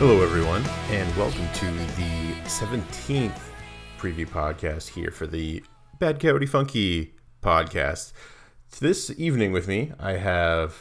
[0.00, 3.38] Hello, everyone, and welcome to the 17th
[3.98, 5.62] preview podcast here for the
[5.98, 7.12] Bad Coyote Funky
[7.42, 8.14] podcast.
[8.78, 10.74] This evening with me, I have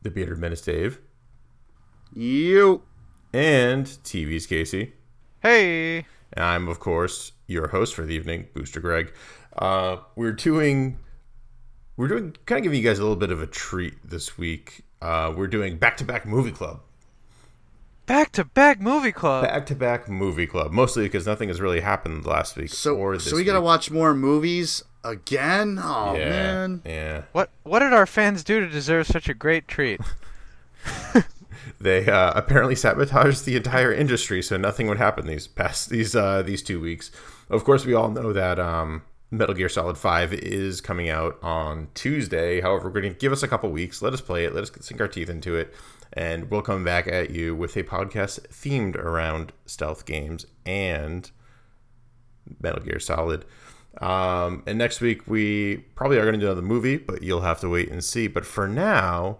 [0.00, 0.98] the Bearded Menace Dave
[2.14, 2.84] You.
[3.34, 4.94] and TV's Casey.
[5.42, 6.06] Hey.
[6.32, 9.12] And I'm, of course, your host for the evening, Booster Greg.
[9.58, 10.98] Uh, we're doing,
[11.98, 14.84] we're doing, kind of giving you guys a little bit of a treat this week.
[15.02, 16.80] Uh, we're doing back to back movie club.
[18.06, 19.44] Back to back movie club.
[19.44, 23.14] Back to back movie club, mostly because nothing has really happened last week So, or
[23.16, 25.78] this so we gotta watch more movies again?
[25.82, 26.82] Oh yeah, man.
[26.84, 27.22] yeah.
[27.32, 30.00] What what did our fans do to deserve such a great treat?
[31.80, 36.42] They uh, apparently sabotaged the entire industry, so nothing would happen these past these uh,
[36.42, 37.10] these two weeks.
[37.50, 41.88] Of course, we all know that um, Metal Gear Solid Five is coming out on
[41.94, 42.60] Tuesday.
[42.60, 44.00] However, we're going to give us a couple weeks.
[44.00, 44.54] Let us play it.
[44.54, 45.74] Let us sink our teeth into it,
[46.12, 51.30] and we'll come back at you with a podcast themed around stealth games and
[52.60, 53.44] Metal Gear Solid.
[54.00, 57.60] Um, and next week we probably are going to do another movie, but you'll have
[57.60, 58.28] to wait and see.
[58.28, 59.38] But for now,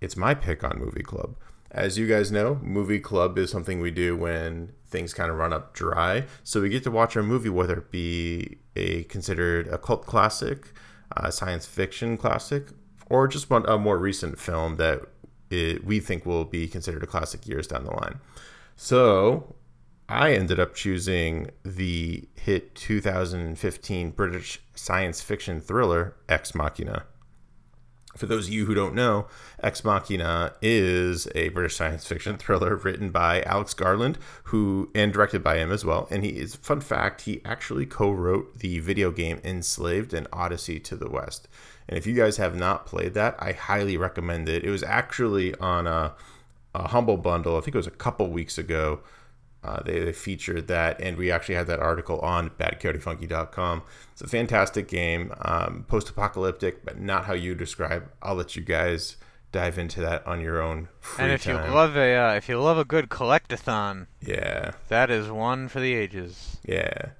[0.00, 1.36] it's my pick on Movie Club.
[1.70, 5.52] As you guys know, Movie Club is something we do when things kind of run
[5.52, 6.24] up dry.
[6.44, 10.72] So we get to watch a movie, whether it be a considered a cult classic,
[11.16, 12.68] a science fiction classic,
[13.08, 15.02] or just one, a more recent film that
[15.50, 18.20] it, we think will be considered a classic years down the line.
[18.74, 19.54] So
[20.08, 27.04] I ended up choosing the hit 2015 British science fiction thriller Ex Machina.
[28.16, 29.26] For those of you who don't know,
[29.62, 35.44] Ex Machina is a British science fiction thriller written by Alex Garland, who and directed
[35.44, 36.08] by him as well.
[36.10, 40.96] And he is fun fact, he actually co-wrote the video game Enslaved and Odyssey to
[40.96, 41.46] the West.
[41.88, 44.64] And if you guys have not played that, I highly recommend it.
[44.64, 46.14] It was actually on a,
[46.74, 47.56] a humble bundle.
[47.56, 49.00] I think it was a couple weeks ago.
[49.66, 53.82] Uh, they, they featured that, and we actually had that article on badcoyotefunky.com.
[54.12, 58.08] It's a fantastic game, um, post apocalyptic, but not how you describe.
[58.22, 59.16] I'll let you guys
[59.50, 60.88] dive into that on your own.
[61.00, 61.68] Free and if time.
[61.68, 65.80] you love a uh, if you love a good collectathon, yeah, that is one for
[65.80, 66.58] the ages.
[66.64, 67.10] yeah.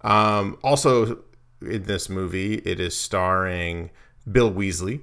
[0.00, 1.22] Um, also,
[1.60, 3.90] in this movie, it is starring
[4.30, 5.02] Bill Weasley,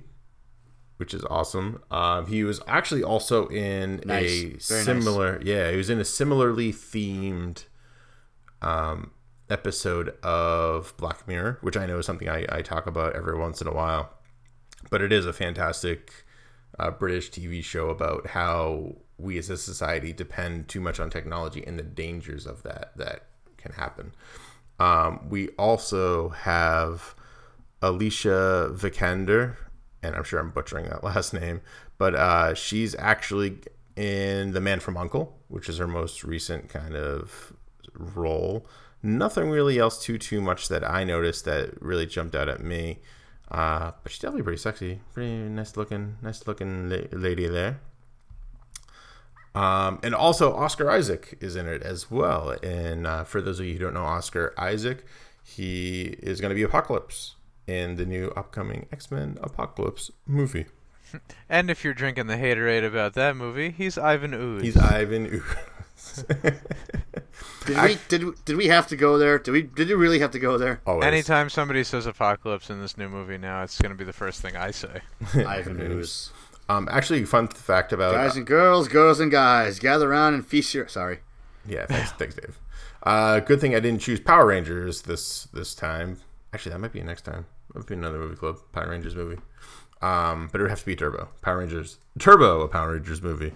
[0.99, 1.81] which is awesome.
[1.89, 4.29] Um, he was actually also in Nice.
[4.31, 4.85] a Very nice.
[4.85, 7.63] similar, yeah, he was in a similarly themed
[8.61, 9.11] um,
[9.49, 13.61] episode of Black Mirror, which I know is something I, I talk about every once
[13.61, 14.09] in a while.
[14.91, 16.11] But it is a fantastic
[16.77, 21.63] uh, British TV show about how we as a society depend too much on technology
[21.65, 23.25] and the dangers of that that
[23.57, 24.13] can happen.
[24.79, 27.15] Um, we also have
[27.81, 29.55] Alicia Vikander,
[30.01, 31.61] and I'm sure I'm butchering that last name,
[31.97, 33.59] but uh, she's actually
[33.95, 37.53] in The Man from Uncle, which is her most recent kind of
[37.93, 38.65] role.
[39.01, 42.99] Nothing really else too too much that I noticed that really jumped out at me.
[43.51, 47.79] Uh, but she's definitely pretty sexy, pretty nice looking, nice looking la- lady there.
[49.55, 52.55] Um, and also Oscar Isaac is in it as well.
[52.61, 55.03] And uh, for those of you who don't know Oscar Isaac,
[55.43, 57.35] he is going to be Apocalypse
[57.69, 60.66] in the new upcoming X Men Apocalypse movie.
[61.50, 64.62] And if you're drinking the haterade about that movie, he's Ivan Ooze.
[64.62, 65.25] He's Ivan.
[65.25, 66.24] Ooze.
[67.66, 69.40] Did we did we- did we have to go there?
[69.40, 70.81] Did we did we really have to go there?
[70.85, 71.06] Always.
[71.06, 74.41] Anytime somebody says apocalypse in this new movie now, it's going to be the first
[74.41, 75.01] thing I say.
[75.36, 76.31] Ivan Ooze.
[76.69, 80.74] Um, actually, fun fact about Guys and girls, girls and guys, gather around and feast
[80.74, 80.88] your.
[80.88, 81.19] Sorry.
[81.68, 82.59] Yeah, thanks, thanks, Dave.
[83.03, 86.18] Uh, good thing I didn't choose Power Rangers this this time.
[86.53, 87.46] Actually, that might be next time.
[87.74, 89.40] Might be another movie club, Power Rangers movie.
[90.02, 93.53] Um, but it would have to be Turbo, Power Rangers, Turbo, a Power Rangers movie.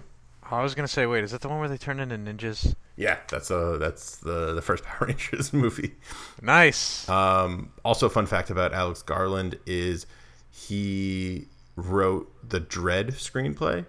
[0.50, 2.74] I was going to say, wait, is that the one where they turn into ninjas?
[2.96, 5.94] Yeah, that's uh that's the the first Power Rangers movie.
[6.42, 7.08] Nice.
[7.08, 10.06] Um, also, fun fact about Alex Garland is
[10.50, 11.46] he
[11.76, 13.84] wrote the Dredd screenplay,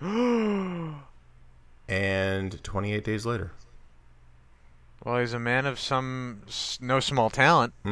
[1.88, 3.52] and 28 days later.
[5.04, 7.74] well, he's a man of some s- no small talent.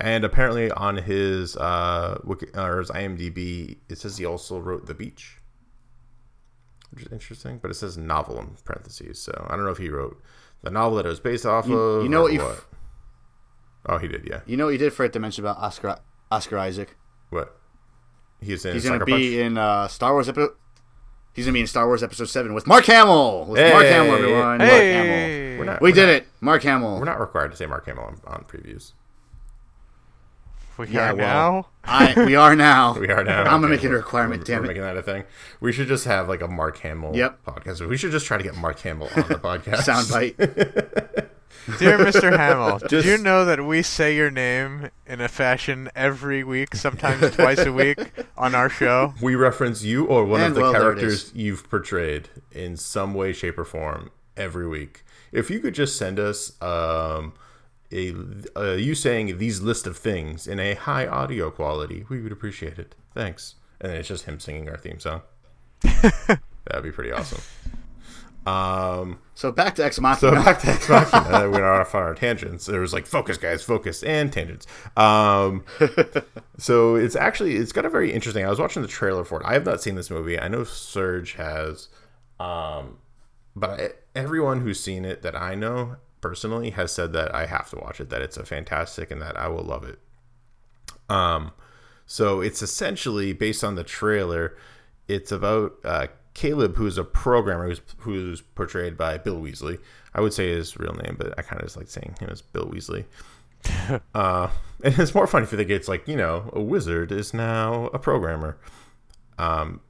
[0.00, 4.94] And apparently on his uh Wiki, or his IMDb, it says he also wrote The
[4.94, 5.38] Beach,
[6.90, 7.58] which is interesting.
[7.58, 10.20] But it says novel in parentheses, so I don't know if he wrote
[10.62, 12.02] the novel that it was based off You- of.
[12.04, 12.66] you know what you f-
[13.86, 14.26] oh, he did.
[14.28, 14.40] Yeah.
[14.46, 15.98] You know what you did for it to mention about Oscar
[16.30, 16.96] Oscar Isaac?
[17.30, 17.56] What?
[18.40, 18.74] He's in.
[18.74, 19.24] He's gonna be Punch?
[19.24, 20.52] in uh, Star Wars episode.
[21.34, 23.46] He's gonna be in Star Wars Episode Seven with Mark Hamill.
[23.46, 24.58] With Mark Hamill, everyone.
[24.58, 25.12] Mark Hamill.
[25.12, 25.58] Hey.
[25.64, 25.82] Not.
[25.82, 26.26] We did not- it.
[26.40, 26.98] Mark Hamill.
[26.98, 28.92] We're not required to say Mark Hamill on, on previews.
[30.78, 31.66] We Yeah, are well, now.
[31.84, 32.94] I we are now.
[32.98, 33.40] We are now.
[33.42, 34.40] I'm gonna Okay, make it a requirement.
[34.42, 34.68] We're, Damn we're it.
[34.68, 35.24] making that a thing.
[35.60, 37.44] We should just have like a Mark Hamill Yep.
[37.44, 37.86] podcast.
[37.88, 39.80] We should just try to get Mark Hamill on the podcast.
[39.88, 40.36] Soundbite.
[41.78, 42.34] Dear Mr.
[42.34, 46.74] Hamill, did Just- you know that we say your name in a fashion every week,
[46.74, 47.98] sometimes twice a week,
[48.38, 49.12] on our show?
[49.20, 53.34] We reference you or one And of the well, characters you've portrayed in some way,
[53.34, 55.04] shape, or form every week.
[55.30, 57.34] If you could just send us um,
[57.92, 58.14] a
[58.56, 62.78] uh, you saying these list of things in a high audio quality, we would appreciate
[62.78, 62.94] it.
[63.14, 63.54] Thanks.
[63.80, 65.22] And then it's just him singing our theme song.
[65.82, 67.40] That'd be pretty awesome.
[68.46, 70.36] Um, so back to Ex Machina.
[70.36, 72.66] so back to Ex Machina, we went off on our tangents.
[72.66, 74.66] There was like focus, guys, focus, and tangents.
[74.96, 75.64] Um,
[76.58, 78.44] so it's actually it's got a very interesting.
[78.44, 79.46] I was watching the trailer for it.
[79.46, 80.38] I have not seen this movie.
[80.38, 81.88] I know Serge has,
[82.40, 82.98] um,
[83.54, 87.70] but I, everyone who's seen it that I know personally has said that I have
[87.70, 88.10] to watch it.
[88.10, 89.98] That it's a fantastic and that I will love it.
[91.08, 91.52] Um,
[92.06, 94.56] so it's essentially based on the trailer.
[95.06, 99.78] It's about uh, Caleb, who's a programmer who's who's portrayed by Bill Weasley.
[100.14, 102.42] I would say his real name, but I kind of just like saying him as
[102.42, 103.04] Bill Weasley.
[104.14, 104.48] uh,
[104.84, 107.86] and it's more fun if you think it's like you know a wizard is now
[107.92, 108.56] a programmer.
[109.38, 109.80] Um,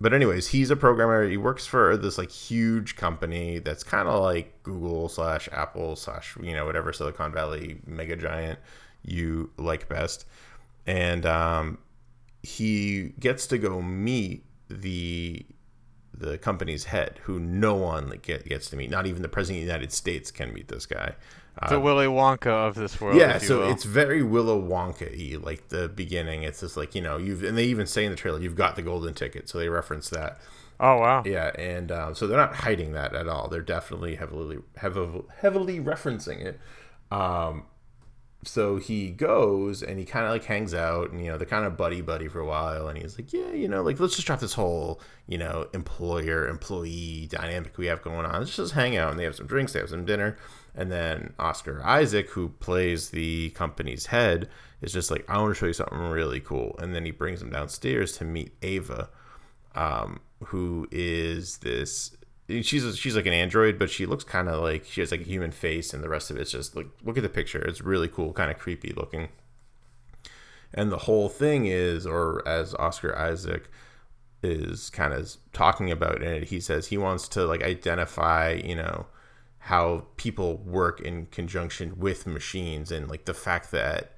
[0.00, 1.26] but anyways, he's a programmer.
[1.28, 6.36] He works for this like huge company that's kind of like Google slash Apple slash
[6.42, 8.58] you know whatever Silicon Valley mega giant
[9.02, 10.26] you like best,
[10.86, 11.78] and um,
[12.42, 15.46] he gets to go meet the
[16.12, 18.90] the company's head, who no one gets to meet.
[18.90, 21.14] Not even the president of the United States can meet this guy.
[21.70, 23.16] The Willy Wonka of this world.
[23.16, 23.70] Yeah, if you so will.
[23.70, 25.38] it's very Willow Wonka y.
[25.42, 28.16] Like the beginning, it's just like you know you've and they even say in the
[28.16, 30.38] trailer you've got the golden ticket, so they reference that.
[30.78, 31.22] Oh wow.
[31.24, 33.48] Yeah, and um, so they're not hiding that at all.
[33.48, 36.60] They're definitely heavily heavily, heavily referencing it.
[37.10, 37.64] Um,
[38.44, 41.64] so he goes and he kind of like hangs out, and you know they're kind
[41.64, 44.26] of buddy buddy for a while, and he's like, yeah, you know, like let's just
[44.26, 48.40] drop this whole you know employer employee dynamic we have going on.
[48.40, 50.36] Let's just hang out, and they have some drinks, they have some dinner,
[50.74, 54.48] and then Oscar Isaac, who plays the company's head,
[54.80, 57.42] is just like, I want to show you something really cool, and then he brings
[57.42, 59.08] him downstairs to meet Ava
[59.76, 62.16] um, who is this
[62.48, 65.20] she's a, she's like an android but she looks kind of like she has like
[65.20, 67.60] a human face and the rest of it's just like look at the picture.
[67.60, 69.28] It's really cool kind of creepy looking.
[70.74, 73.70] And the whole thing is or as oscar isaac
[74.42, 78.74] is kind of talking about in it he says he wants to like identify you
[78.74, 79.06] know
[79.58, 84.15] how people work in conjunction with machines and like the fact that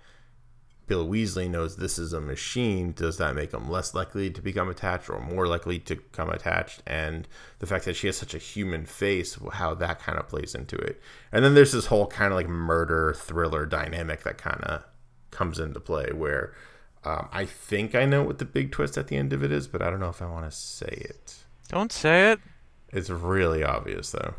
[0.88, 4.69] Bill Weasley knows this is a machine, does that make him less likely to become
[4.69, 6.82] attached or more likely to become attached?
[6.87, 10.55] And the fact that she has such a human face, how that kind of plays
[10.55, 11.00] into it.
[11.31, 14.85] And then there's this whole kind of like murder thriller dynamic that kind of
[15.31, 16.55] comes into play where
[17.05, 19.69] um, I think I know what the big twist at the end of it is,
[19.69, 21.37] but I don't know if I want to say it.
[21.69, 22.40] Don't say it.
[22.93, 24.35] It's really obvious though.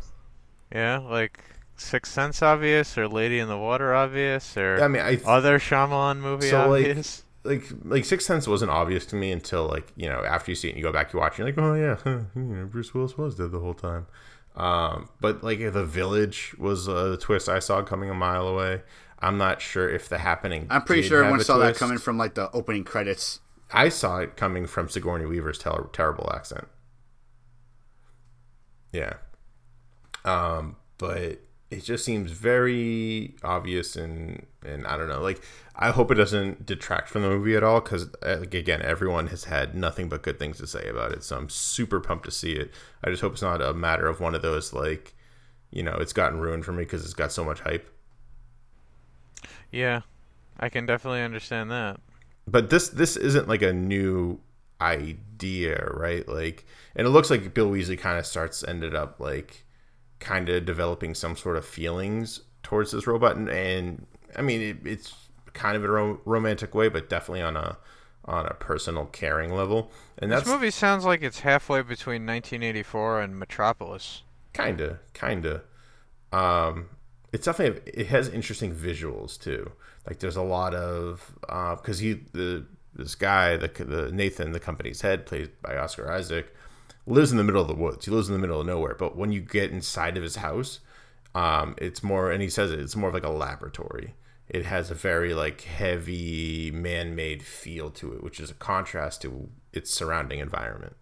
[0.74, 1.44] Yeah, like
[1.82, 6.20] Sixth Sense obvious, or Lady in the Water obvious, or I mean, I other Shyamalan
[6.20, 7.24] movie So, like, obvious.
[7.44, 10.68] like like Sixth Sense wasn't obvious to me until like you know after you see
[10.68, 12.66] it and you go back you watch it, you're like oh yeah huh, you know,
[12.66, 14.08] Bruce Willis was dead the whole time.
[14.56, 18.82] Um, but like the village was a twist I saw coming a mile away.
[19.20, 21.76] I'm not sure if the happening I'm pretty did sure have everyone a saw that
[21.76, 23.40] coming from like the opening credits.
[23.72, 26.68] I saw it coming from Sigourney Weaver's ter- terrible accent.
[28.92, 29.14] Yeah.
[30.26, 35.42] Um but it just seems very obvious and and I don't know like
[35.76, 39.28] I hope it doesn't detract from the movie at all because uh, like again everyone
[39.28, 42.32] has had nothing but good things to say about it so I'm super pumped to
[42.32, 42.72] see it.
[43.04, 45.14] I just hope it's not a matter of one of those like
[45.72, 47.90] you know it's gotten ruined for me because it's got so much hype.
[49.72, 50.02] Yeah,
[50.60, 52.00] I can definitely understand that.
[52.48, 54.40] but this this isn't like a new
[54.82, 56.28] idea right?
[56.28, 59.66] Like and it looks like bill weasley kind of starts ended up like
[60.20, 64.78] kind of developing some sort of feelings towards this robot and, and i mean it,
[64.86, 65.14] it's
[65.54, 67.78] kind of a ro- romantic way but definitely on a
[68.26, 73.40] on a personal caring level and This movie sounds like it's halfway between 1984 and
[73.40, 74.24] Metropolis.
[74.54, 75.62] kind of kind of
[76.32, 76.90] um
[77.32, 79.72] it's definitely it has interesting visuals too
[80.08, 81.32] like there's a lot of
[81.78, 86.54] because he the this guy the, the nathan the company's head played by oscar isaac
[87.14, 88.06] lives in the middle of the woods.
[88.06, 88.96] He lives in the middle of nowhere.
[88.96, 90.80] But when you get inside of his house
[91.36, 94.16] um it's more and he says it, it's more of like a laboratory.
[94.48, 99.50] It has a very like heavy man-made feel to it which is a contrast to
[99.74, 100.96] its surrounding environment.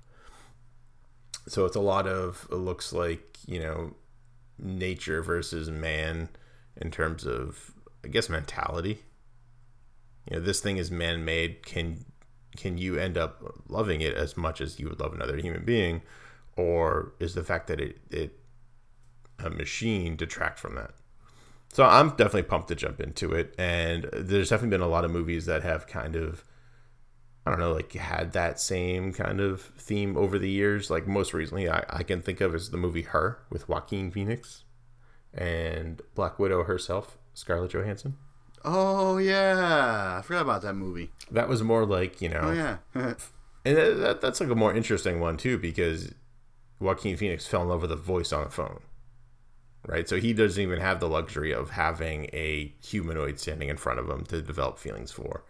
[1.48, 3.96] So it's a lot of it looks like you know
[4.60, 6.30] nature versus man
[6.76, 7.72] in terms of
[8.04, 9.04] i guess mentality.
[10.30, 11.66] You know this thing is man-made.
[11.66, 12.06] Can
[12.58, 16.02] can you end up loving it as much as you would love another human being?
[16.58, 18.40] Or is the fact that it it
[19.40, 20.92] a machine detract from that?
[21.74, 23.54] So i'm definitely pumped to jump into it.
[23.58, 26.44] And there's definitely been a lot of movies that have kind of
[27.46, 30.90] i don't know like had that same kind of theme over the years.
[30.90, 34.64] Like most recently i, I can think of is the movie her with joaquin phoenix
[35.34, 38.18] and black widow herself scarlett johansson
[38.66, 41.12] Oh yeah, I forgot about that movie.
[41.32, 42.78] that was more like you know Oh yeah.
[43.66, 46.14] And that, that, that's like a more interesting one too because
[46.80, 48.80] Joaquin Phoenix fell in love with a voice on a phone,
[49.86, 50.08] right?
[50.08, 54.10] So he doesn't even have the luxury of having a humanoid standing in front of
[54.10, 55.44] him to develop feelings for.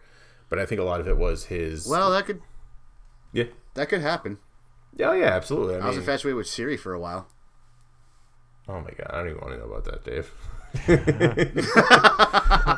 [0.48, 1.86] But I think a lot of it was his.
[1.86, 2.40] well, that could
[3.32, 4.38] yeah, that could happen.
[4.96, 5.76] yeah, yeah, absolutely.
[5.76, 7.28] I I was infatuated with Siri for a while.
[8.68, 10.32] oh my god, I don't even want to know about that, Dave.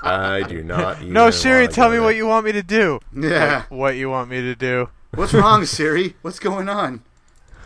[0.03, 1.03] I do not.
[1.03, 2.03] No, even Siri, wanna tell me there.
[2.03, 3.01] what you want me to do.
[3.15, 3.65] Yeah.
[3.69, 4.89] What you want me to do.
[5.15, 6.15] What's wrong, Siri?
[6.23, 7.03] What's going on?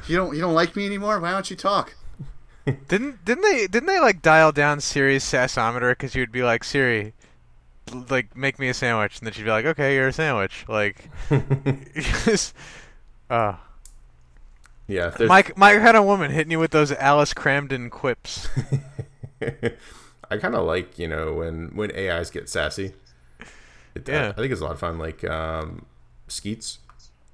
[0.06, 1.20] You don't you don't like me anymore?
[1.20, 1.94] Why don't you talk?
[2.66, 7.12] Didn't didn't they didn't they like dial down Siri's sassometer because you'd be like Siri,
[8.08, 10.64] like make me a sandwich, and then she'd be like, okay, you're a sandwich.
[10.68, 11.10] Like,
[11.94, 12.54] just,
[13.30, 13.54] uh,
[14.86, 18.48] Yeah, Mike Mike had a woman hitting you with those Alice Kramden quips.
[20.30, 22.92] I kind of like you know when when AIs get sassy.
[23.94, 24.30] It, Yeah.
[24.30, 24.98] I, think it's a lot of fun.
[24.98, 25.86] Like um,
[26.28, 26.78] Skeets,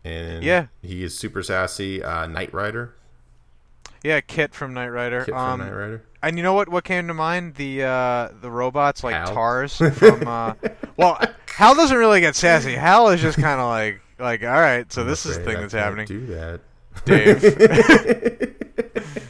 [0.04, 0.66] and Yeah.
[0.82, 2.02] he is super sassy.
[2.02, 2.94] Uh, Knight Rider,
[4.02, 5.24] Yeah, KITT from Knight Rider.
[5.24, 6.02] KITT um, from Knight Rider.
[6.22, 6.68] And you know what?
[6.68, 7.54] What came to mind?
[7.54, 9.32] The uh, the robots like Hal.
[9.32, 10.28] TARS from.
[10.28, 10.52] Uh,
[10.98, 12.74] well, Hal doesn't really get sassy.
[12.74, 14.92] Hal is just kind of like like all right.
[14.92, 16.60] So this is the thing I that's happening, Do that,
[17.06, 17.42] Dave.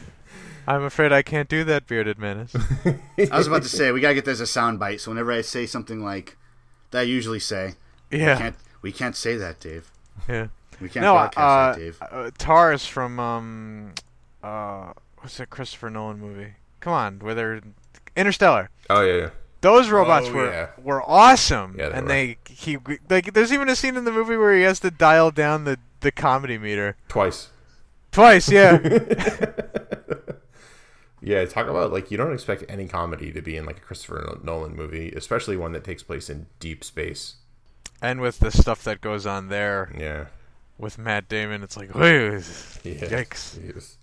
[0.67, 2.55] I'm afraid I can't do that, bearded menace.
[2.85, 5.01] I was about to say we gotta get this as a sound bite.
[5.01, 6.37] So whenever I say something like
[6.91, 7.75] that, I usually say,
[8.11, 9.91] Yeah, "Can't we can't say that, Dave?
[10.29, 10.47] yeah.
[10.79, 13.93] We can't No, broadcast uh, that, Dave." uh, TARS from um,
[14.43, 16.53] uh, what's that Christopher Nolan movie?
[16.79, 17.61] Come on, where they're
[18.15, 18.69] Interstellar.
[18.89, 19.29] Oh yeah, yeah.
[19.61, 20.67] Those robots Oh, were yeah.
[20.81, 22.07] were awesome, Yeah, they and were.
[22.09, 22.77] they he
[23.09, 23.33] like.
[23.33, 26.11] There's even a scene in the movie where he has to dial down the the
[26.11, 27.49] comedy meter twice.
[28.11, 28.49] twice.
[28.51, 28.77] Yeah,
[31.21, 34.39] Yeah, talk about like you don't expect any comedy to be in like a Christopher
[34.43, 37.35] Nolan movie, especially one that takes place in deep space.
[38.01, 40.25] and with the stuff that goes on there Yeah,
[40.79, 42.41] with Matt Damon, it's like, "Whew,
[42.83, 43.05] yeah.
[43.05, 43.59] yikes.
[43.63, 43.97] Yes.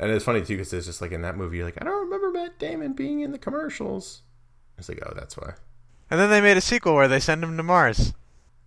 [0.00, 2.04] And it's funny too because it's just like in that movie, you're like I don't
[2.04, 4.22] remember Matt Damon being in the commercials.
[4.78, 5.54] It's like oh, that's why.
[6.10, 8.14] And then they made a sequel where they send him to Mars.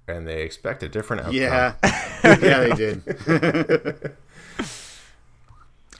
[0.07, 1.35] And they expect a different outcome.
[1.35, 1.73] yeah,
[2.23, 4.11] yeah, they did.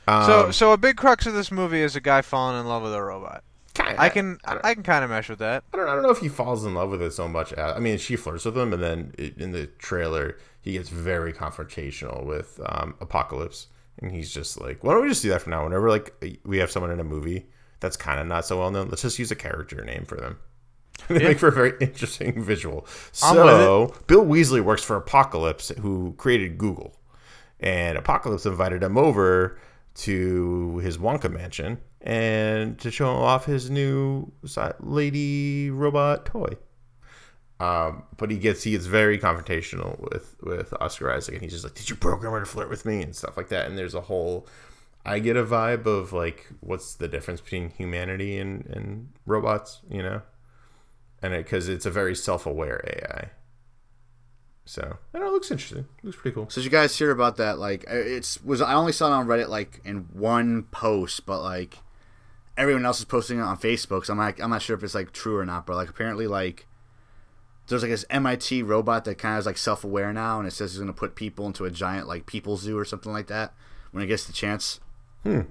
[0.08, 2.84] Um, So, so a big crux of this movie is a guy falling in love
[2.84, 3.44] with a robot.
[3.74, 5.64] kinda- I can, I I can kind of mesh with that.
[5.74, 7.54] I don't, I don't know if he falls in love with it so much.
[7.54, 11.32] as- I mean, she flirts with him, and then in the trailer, he gets very
[11.32, 13.68] confrontational with um, Apocalypse,
[14.00, 15.64] and he's just like, "Why don't we just do that for now?
[15.64, 17.48] Whenever like we have someone in a movie
[17.80, 20.38] that's kind of not so well known, let's just use a character name for them."
[21.08, 21.28] they Yeah.
[21.30, 22.86] make for a very interesting visual.
[23.14, 27.00] So Bill Weasley works for Apocalypse, who created Google,
[27.62, 29.58] and Apocalypse invited him over
[29.94, 34.32] to his Wonka mansion and to show off his new
[34.80, 36.56] lady robot toy.
[37.60, 41.64] Um, but he gets he gets very confrontational with with Oscar Isaac, and he's just
[41.64, 43.68] like, "Did you program her to flirt with me?" and stuff like that.
[43.68, 44.48] And there's a whole,
[45.06, 50.02] I get a vibe of like, what's the difference between humanity and and robots, you
[50.02, 50.24] know?
[51.22, 53.30] And because it's a very self aware AI.
[54.66, 55.86] So I don't know, it looks interesting.
[55.98, 56.50] It looks pretty cool.
[56.50, 57.60] So did you guys hear about that?
[57.60, 61.42] Like, uh, it's was I only saw it on Reddit like in one post, but
[61.42, 61.80] like
[62.58, 64.06] everyone else is posting it on Facebook.
[64.06, 66.28] So I'm like, I'm not sure if it's like true or not, but like apparently
[66.28, 66.68] like
[67.68, 70.52] there's like this MIT robot that kind of is like self aware now, and it
[70.52, 73.54] says it's gonna put people into a giant like people zoo or something like that
[73.92, 74.80] when it gets the chance.
[75.24, 75.42] Hmm.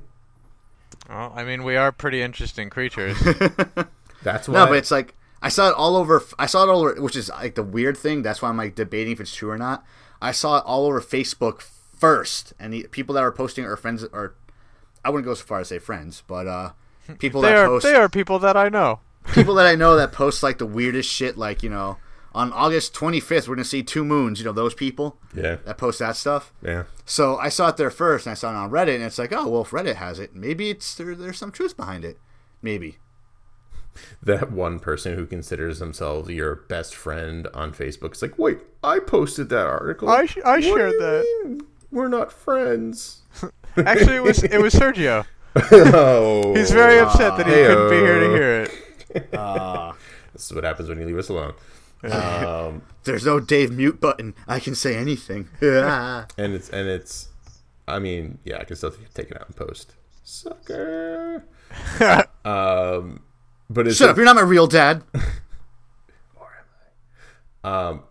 [1.08, 3.18] Well, I mean, we are pretty interesting creatures.
[4.22, 4.54] That's why.
[4.54, 6.22] No, but it's like I saw it all over.
[6.38, 8.22] I saw it all over, which is like the weird thing.
[8.22, 9.84] That's why I'm like debating if it's true or not.
[10.20, 14.04] I saw it all over Facebook first, and the people that are posting are friends,
[14.04, 14.34] or
[15.04, 16.72] I wouldn't go so far as say friends, but uh,
[17.18, 19.00] people they that are, post they are people that I know.
[19.32, 21.96] people that I know that post like the weirdest shit, like you know,
[22.34, 24.40] on August 25th we're gonna see two moons.
[24.40, 26.52] You know those people yeah, that post that stuff.
[26.62, 26.84] yeah.
[27.06, 29.32] So I saw it there first, and I saw it on Reddit, and it's like,
[29.32, 32.18] oh well, if Reddit has it, maybe it's there, there's some truth behind it,
[32.60, 32.98] maybe.
[34.22, 38.98] That one person who considers themselves your best friend on Facebook is like, wait, I
[38.98, 40.08] posted that article.
[40.08, 43.22] I sh- I What do shared you that." mean We're not friends.
[43.76, 45.24] Actually, it was it was Sergio.
[45.72, 49.34] oh, He's very upset that he couldn't be here to hear it.
[49.34, 49.92] Uh,
[50.32, 51.54] This is what happens when you leave us alone.
[52.04, 54.34] Um, There's no Dave mute button.
[54.46, 55.48] I can say anything.
[55.60, 57.28] and it's and it's,
[57.88, 59.94] I mean, yeah, I can still take it out and post.
[60.22, 61.44] Sucker.
[62.44, 63.20] um,
[63.70, 64.16] but it's Shut up!
[64.16, 65.02] You're not my real dad.
[65.14, 65.20] Or
[66.42, 67.88] am I?
[67.88, 68.02] Um,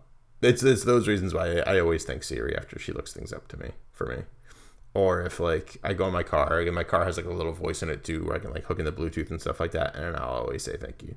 [0.42, 3.46] it's it's those reasons why I, I always thank Siri after she looks things up
[3.48, 4.22] to me for me.
[4.94, 7.52] Or if like I go in my car and my car has like a little
[7.52, 9.70] voice in it too, where I can like hook in the Bluetooth and stuff like
[9.72, 11.14] that, and I'll always say thank you.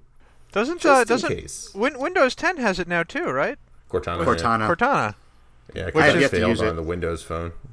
[0.52, 1.72] Doesn't Just uh, in doesn't case.
[1.74, 3.58] Win- Windows 10 has it now too, right?
[3.90, 4.24] Cortana.
[4.24, 4.60] Cortana.
[4.60, 4.68] Yeah.
[4.76, 5.16] Cortana.
[5.74, 6.68] Yeah, I because have I to failed use it.
[6.68, 7.54] on the Windows phone.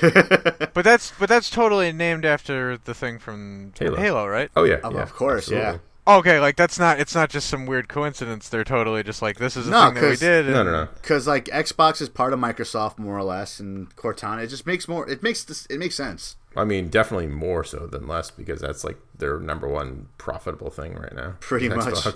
[0.00, 3.96] But that's but that's totally named after the thing from Halo.
[3.96, 4.50] Halo right?
[4.56, 5.78] Oh yeah, Of- yeah, of course, yeah.
[6.10, 6.30] Absolutely.
[6.32, 8.48] Okay, like that's not it's not just some weird coincidence.
[8.48, 10.46] They're totally just like this is a No, thing that we 'cause- did.
[10.46, 10.88] No, and- no, no.
[10.94, 14.86] Because like Xbox is part of Microsoft more or less, and Cortana it just makes
[14.88, 15.08] more.
[15.08, 15.66] It makes this.
[15.66, 16.36] It makes sense.
[16.56, 20.94] I mean, definitely more so than less because that's like their number one profitable thing
[20.94, 21.36] right now.
[21.40, 22.06] Pretty is much.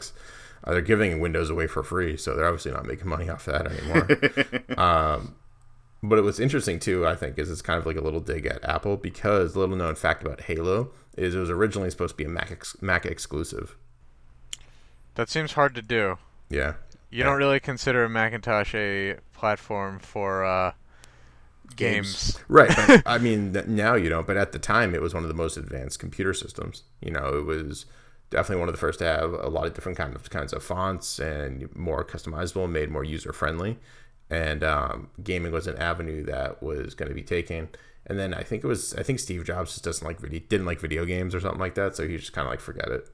[0.66, 3.66] Uh, they're giving Windows away for free, so they're obviously not making money off that
[3.70, 4.08] anymore.
[4.78, 5.34] um,
[6.02, 7.06] but it was interesting too.
[7.06, 9.94] I think is it's kind of like a little dig at Apple because little known
[9.94, 13.76] fact about Halo is it was originally supposed to be a Mac ex- Mac exclusive.
[15.14, 16.18] That seems hard to do.
[16.50, 16.74] Yeah,
[17.10, 20.72] You don't really consider Macintosh a platform for uh,
[21.76, 22.38] games.
[22.48, 22.70] Right.
[22.74, 25.28] But, I mean, th- now you don't, but at the time, it was one of
[25.28, 26.82] the most advanced computer systems.
[27.00, 27.86] You know, it was
[28.30, 30.62] definitely one of the first to have a lot of different kind of kinds of
[30.62, 33.78] fonts and more customizable, made more user friendly.
[34.30, 37.68] And um, gaming was an avenue that was going to be taken.
[38.06, 40.66] And then I think it was I think Steve Jobs just doesn't like video didn't
[40.66, 43.08] like video games or something like that, so he just kind of like forget it.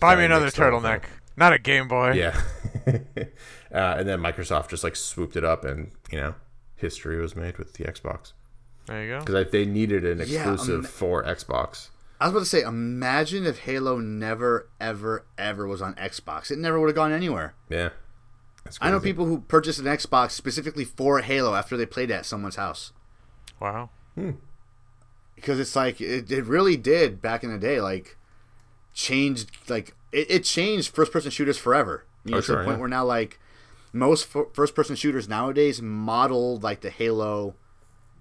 [0.00, 1.10] Buy me another mixed the whole turtleneck, thing.
[1.38, 2.12] Not a Game Boy.
[2.12, 2.40] Yeah.
[2.86, 2.92] uh,
[3.72, 6.34] and then Microsoft just like swooped it up, and you know,
[6.76, 8.32] history was made with the Xbox
[8.86, 9.20] There you go.
[9.20, 11.88] because they needed an Yeah, exclusive um, for Xbox.
[12.20, 16.50] I was about to say, imagine if Halo never, ever, ever was on Xbox.
[16.50, 17.54] It never would have gone anywhere.
[17.68, 17.90] Yeah.
[18.80, 22.56] I know people who purchased an Xbox specifically for Halo after they played at someone's
[22.56, 22.92] house.
[23.60, 23.90] Wow.
[24.14, 24.32] Hmm.
[25.36, 28.16] Because it's like it, it really did back in the day like
[28.98, 32.04] changed like it, it changed first person shooters forever.
[32.24, 32.80] You know Oh, to sure, the point yeah.
[32.80, 33.38] where now like
[33.92, 37.54] most f- first person shooters nowadays model like the halo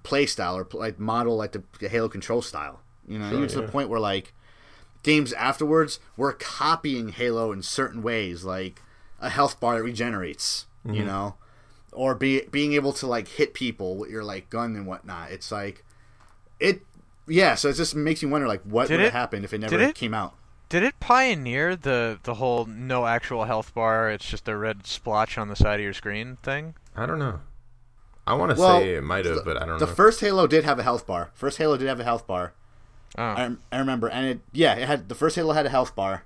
[0.04, 2.80] play style or like model like the, the halo control style.
[3.08, 3.66] You know even to yeah.
[3.66, 4.34] the point where like
[5.04, 8.82] games afterwards were copying halo in certain ways like
[9.20, 11.08] a health bar that regenerates you Mm-hmm.
[11.08, 11.36] know?
[11.92, 15.32] Or be, being able to like hit people with your like gun and whatnot.
[15.32, 15.84] It's like
[16.60, 16.82] it
[17.28, 19.60] yeah so it just makes you wonder like what Did would have happened if it
[19.60, 20.34] never it- came out
[20.70, 24.10] Did it pioneer the the whole no actual health bar?
[24.12, 26.76] It's just a red splotch on the side of your screen thing.
[26.96, 27.40] I don't know.
[28.26, 29.86] I want to Well, say it might have, but I don't know.
[29.86, 32.54] the first halo did have a health bar first halo did have a health bar
[33.18, 35.96] Oh, I, I remember and it yeah it had the first halo had a health
[35.96, 36.26] bar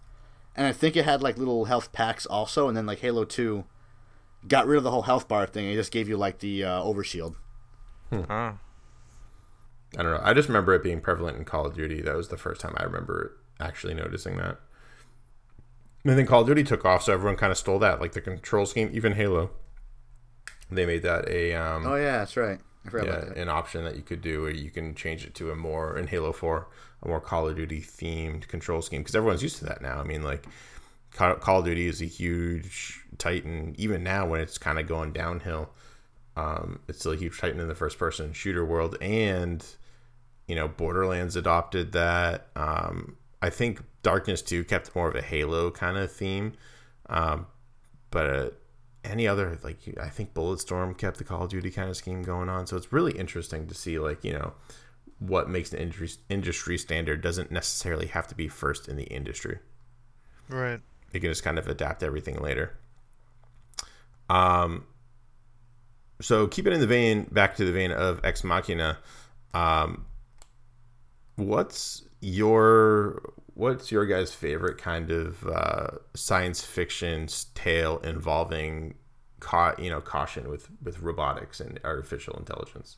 [0.56, 3.64] and i think it had like little health packs also and then like halo 2
[4.48, 6.64] got rid of the whole health bar thing and it just gave you like the
[6.64, 7.36] uh, overshield
[8.12, 8.26] oh.
[8.28, 8.58] I
[10.04, 10.22] don't know.
[10.24, 12.02] I just remember it being prevalent in Call of Duty.
[12.02, 14.60] That was the first time I remember actually noticing that.
[16.04, 18.22] And then Call of Duty took off, so everyone kind of stole that, like the
[18.22, 18.90] control scheme.
[18.92, 19.52] Even Halo,
[20.72, 23.50] they made that a um, oh yeah that's right i forgot yeah, about that an
[23.50, 26.32] option that you could do where you can change it to a more in Halo
[26.32, 26.70] Four
[27.04, 30.00] a more Call of Duty themed control scheme because everyone's used to that now.
[30.00, 30.46] I mean, like
[31.14, 35.12] Call Call of Duty is a huge titan even now when it's kind of going
[35.12, 35.70] downhill.
[36.38, 39.66] Um, it's still a huge titan in the first person shooter world, and
[40.48, 42.48] you know Borderlands adopted that.
[42.56, 46.54] Um, I think Darkness Two kept more of a Halo kind of theme,
[47.10, 47.48] um,
[48.10, 48.26] but.
[48.26, 48.50] Uh,
[49.04, 52.50] any other like I think Bulletstorm kept the Call of Duty kind of scheme going
[52.50, 52.68] on.
[52.68, 54.54] So it's really interesting to see like you know
[55.20, 59.60] what makes an industry industry standard doesn't necessarily have to be first in the industry.
[60.50, 60.80] Right.
[61.14, 62.78] You can just kind of adapt everything later.
[64.30, 64.86] Um.
[66.22, 69.00] So keep it in the vein, back to the vein of Ex Machina.
[69.56, 70.06] Um,
[71.36, 78.96] what's your what's your guys' favorite kind of uh, science fiction tale involving,
[79.40, 82.98] ca- you know, caution with with robotics and artificial intelligence?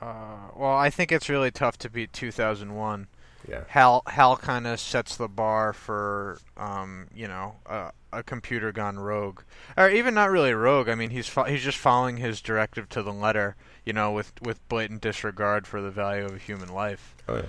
[0.00, 3.06] Uh, well, I think it's really tough to beat 2001.
[3.48, 3.64] Yeah.
[3.68, 8.98] Hal Hal kind of sets the bar for um, you know a, a computer gone
[8.98, 9.42] rogue,
[9.76, 10.88] or even not really rogue.
[10.88, 13.56] I mean he's fo- he's just following his directive to the letter.
[13.84, 17.14] You know, with with blatant disregard for the value of a human life.
[17.28, 17.42] Oh yeah.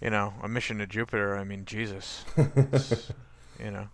[0.00, 1.36] You know, a mission to Jupiter.
[1.36, 2.24] I mean, Jesus.
[3.62, 3.88] You know.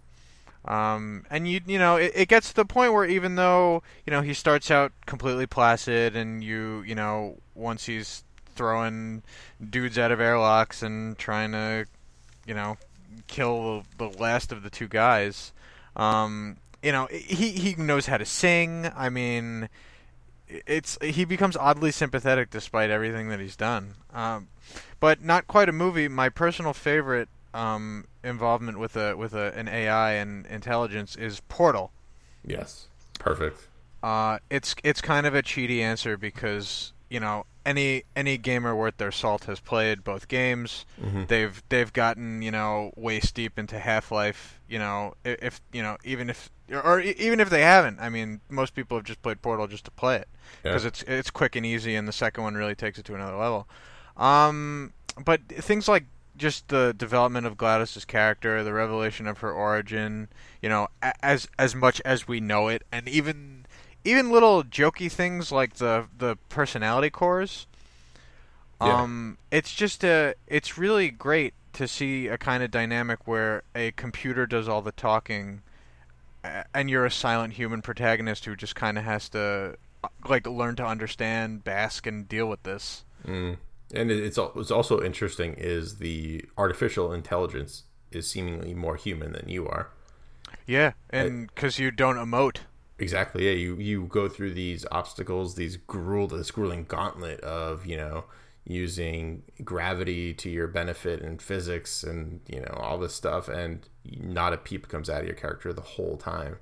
[0.65, 4.11] Um, and you you know it, it gets to the point where even though you
[4.11, 8.25] know he starts out completely placid and you you know once he's
[8.57, 9.23] throwing
[9.71, 11.87] dudes out of airlocks and trying to
[12.47, 12.77] you know
[13.27, 15.53] kill the, last of the two guys
[15.95, 18.91] Um, you know, he he knows how to sing.
[18.95, 19.69] I mean,
[20.49, 23.95] it's he becomes oddly sympathetic despite everything that he's done.
[24.15, 24.49] Um,
[25.01, 26.07] but not quite a movie.
[26.07, 31.91] My personal favorite um, involvement with a with a, an AI and intelligence is Portal.
[32.45, 32.87] Yes,
[33.19, 33.67] perfect.
[34.03, 38.97] Uh, it's it's kind of a cheaty answer because you know any any gamer worth
[38.97, 40.85] their salt has played both games.
[41.03, 41.25] Mm-hmm.
[41.27, 44.61] They've they've gotten you know waist deep into Half Life.
[44.69, 48.41] You know if, if you know even if or even if they haven't, I mean
[48.49, 50.29] most people have just played Portal just to play it
[50.63, 50.89] because Yeah.
[50.89, 53.69] it's it's quick and easy, and the second one really takes it to another level.
[54.17, 54.93] Um,
[55.25, 56.05] but things like
[56.37, 60.29] just the development of GLaDOS's character, the revelation of her origin,
[60.61, 60.89] you know,
[61.23, 63.66] as as much as we know it, and even
[64.07, 67.67] even little jokey things like the the personality cores.
[68.81, 69.03] Yeah.
[69.03, 73.91] Um, it's just a it's really great to see a kind of dynamic where a
[73.93, 75.63] computer does all the talking,
[76.75, 79.77] and you're a silent human protagonist who just kind of has to
[80.29, 83.05] like learn to understand, bask, and deal with this.
[83.27, 83.57] Mm.
[83.95, 89.49] And it- it's what's also interesting is the artificial intelligence is seemingly more human than
[89.49, 89.89] you are.
[90.67, 92.59] Yeah, and because you don't emote.
[92.99, 93.47] Exactly.
[93.47, 98.25] Yeah, you you go through these obstacles, these gruel, this grueling gauntlet of you know
[98.65, 103.89] using gravity to your benefit and physics and you know all this stuff, and
[104.21, 106.57] not a peep comes out of your character the whole time,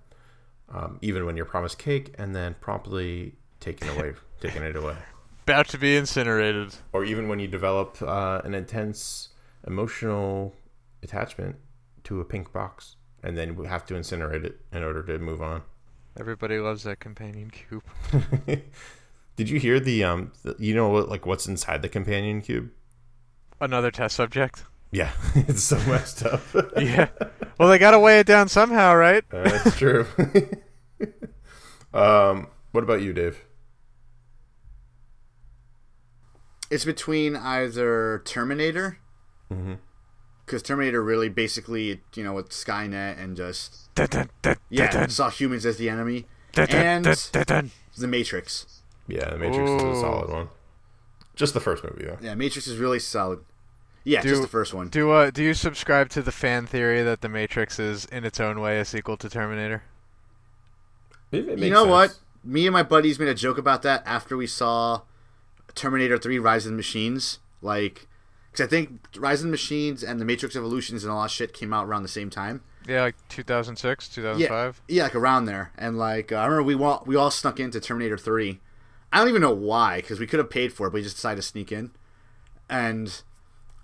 [0.68, 4.96] um, even when you're promised cake and then promptly taken away, taken it away,
[5.44, 6.74] About to be incinerated.
[6.92, 9.28] or even when you develop uh, an intense
[9.66, 10.54] emotional
[11.02, 11.56] attachment
[12.02, 15.40] to a pink box and then we have to incinerate it in order to move
[15.40, 15.62] on.
[16.18, 17.82] Everybody loves that companion cube.
[19.36, 20.32] Did you hear the um?
[20.44, 21.08] The, you know what?
[21.08, 22.70] Like what's inside the companion cube?
[23.60, 24.64] Another test subject.
[24.92, 26.40] Yeah, it's so messed up.
[26.76, 27.08] Yeah.
[27.58, 29.24] Well, they got to weigh it down somehow, right?
[29.32, 30.06] Uh, That's true.
[31.92, 33.40] um, what about you, Dave?
[36.70, 38.98] It's between either Terminator,
[39.52, 39.78] Mhm.
[40.44, 45.08] Because Terminator really basically, you know, with Skynet and just Dun, dun, dun, yeah, dun,
[45.08, 47.70] saw humans as the enemy, dun, dun, and dun, dun, dun.
[47.96, 48.82] the Matrix.
[49.06, 50.48] Yeah, The Matrix is a solid one.
[51.36, 52.16] Just the first movie, though.
[52.22, 53.40] Yeah, Matrix is really solid.
[54.04, 54.88] Yeah, Do- just the first one.
[54.88, 58.38] Do uh do you subscribe to the fan theory that the Matrix is in its
[58.40, 59.82] own way a sequel to Terminator?
[61.32, 62.18] It, it You makes know what?
[62.42, 65.02] Me and my buddies made a joke about that after we saw
[65.74, 67.38] Terminator 3 Rise of the Machines.
[67.62, 68.06] Like,
[68.54, 71.52] because I think Rise of the Machines and the Matrix Revolutions and all that shit
[71.52, 72.62] came out around the same time.
[72.86, 74.82] Yeah, like 2006, 2005.
[74.86, 75.72] Yeah, like around there.
[75.76, 78.60] And like, uh, I remember we all, we all snuck into Terminator 3.
[79.12, 81.16] I don't even know why, because we could have paid for it, but we just
[81.16, 81.90] decided to sneak in.
[82.70, 83.22] And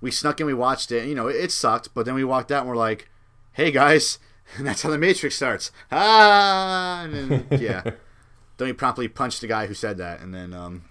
[0.00, 1.08] we snuck in, we watched it.
[1.08, 3.10] You know, it, it sucked, but then we walked out and we're like,
[3.54, 4.20] hey guys,
[4.56, 5.72] and that's how the Matrix starts.
[5.90, 7.02] Ah!
[7.02, 7.82] And then, yeah.
[8.56, 10.84] then we promptly punched the guy who said that, and then, um,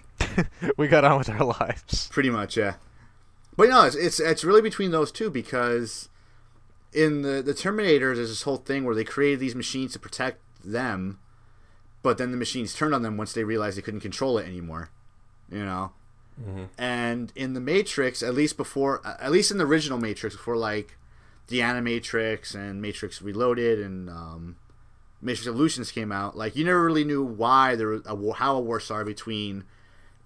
[0.76, 2.10] we got on with our lives.
[2.10, 2.74] pretty much, yeah.
[3.60, 6.08] But no, it's, it's it's really between those two because
[6.94, 10.40] in the the Terminators, there's this whole thing where they created these machines to protect
[10.64, 11.20] them,
[12.02, 14.92] but then the machines turned on them once they realized they couldn't control it anymore.
[15.52, 15.92] You know.
[16.78, 20.98] And in the Matrix, at least before, at least in the original Matrix, before like
[21.48, 24.56] the Animatrix and Matrix Reloaded and um,
[25.22, 28.56] Matrix Revolutions came out, like you never really knew why there was a, war- how
[28.56, 29.66] a war started between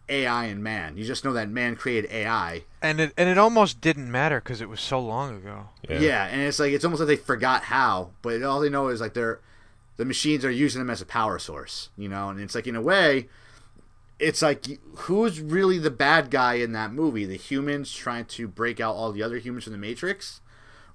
[0.09, 0.97] AI and man.
[0.97, 2.63] You just know that man created AI.
[2.81, 5.69] And it and it almost didn't matter because it was so long ago.
[5.89, 6.27] Yeah.
[6.27, 9.13] and it's like it's almost like they forgot how, but all they know is like
[9.13, 9.39] they're
[9.97, 12.29] the machines are using them as a power source, you know.
[12.29, 13.29] And it's like in a way,
[14.19, 17.25] it's like who's really the bad guy in that movie?
[17.25, 20.41] The humans trying to break out all the other humans from the Matrix,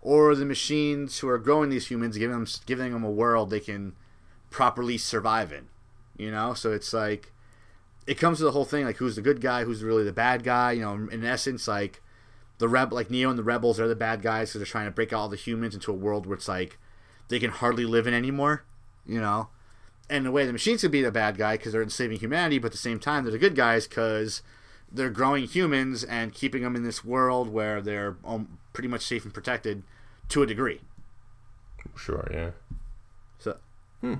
[0.00, 3.60] or the machines who are growing these humans, giving them giving them a world they
[3.60, 3.94] can
[4.50, 5.68] properly survive in,
[6.16, 6.54] you know?
[6.54, 7.32] So it's like
[8.08, 10.42] it comes to the whole thing like who's the good guy, who's really the bad
[10.42, 10.94] guy, you know?
[11.12, 12.00] In essence, like
[12.56, 14.90] the reb like Neo and the rebels are the bad guys because they're trying to
[14.90, 16.78] break out all the humans into a world where it's like
[17.28, 18.64] they can hardly live in anymore,
[19.04, 19.50] you know.
[20.08, 22.58] And in a way, the machines could be the bad guy because they're enslaving humanity,
[22.58, 24.40] but at the same time, they're the good guys because
[24.90, 29.26] they're growing humans and keeping them in this world where they're um, pretty much safe
[29.26, 29.82] and protected
[30.30, 30.80] to a degree.
[31.94, 32.52] Sure, yeah.
[33.38, 33.58] So,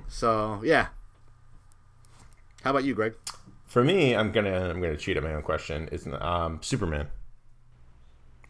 [0.09, 0.89] so yeah.
[2.65, 3.15] How about you, Greg?
[3.69, 5.89] For me, I'm gonna I'm gonna cheat at my own question.
[5.93, 7.09] It's um Superman.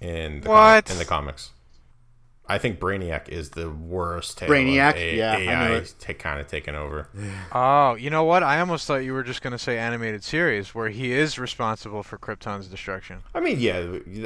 [0.01, 0.85] In the What?
[0.87, 1.51] comic- in the comics,
[2.47, 4.39] I think Brainiac is the worst.
[4.39, 4.91] Tale Brainiac?
[4.91, 5.95] of A- Yeah, I AI knew it.
[5.99, 7.09] ta- kind of taken over.
[7.53, 8.43] Oh, you know what?
[8.45, 12.17] I almost thought you were just gonna say animated series where he is responsible for
[12.17, 13.23] Krypton's destruction.
[13.35, 13.79] I mean, yeah.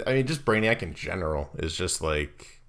[0.07, 2.61] I mean, just Brainiac in general is just like,